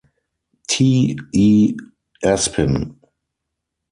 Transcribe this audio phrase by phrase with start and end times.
[0.67, 1.15] T.
[1.31, 1.77] E.
[2.23, 2.97] Espin.